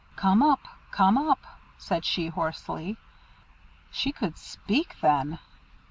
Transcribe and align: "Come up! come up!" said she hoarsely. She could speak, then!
"Come 0.15 0.41
up! 0.41 0.61
come 0.89 1.15
up!" 1.15 1.37
said 1.77 2.05
she 2.05 2.29
hoarsely. 2.29 2.97
She 3.91 4.11
could 4.11 4.35
speak, 4.35 4.95
then! 4.99 5.37